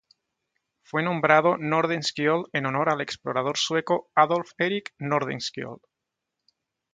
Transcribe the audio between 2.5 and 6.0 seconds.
en honor al explorador sueco Adolf Erik Nordenskjöld.